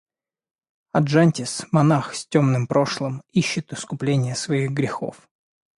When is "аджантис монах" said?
0.99-2.15